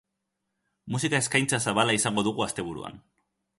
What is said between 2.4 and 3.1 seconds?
asteburuan.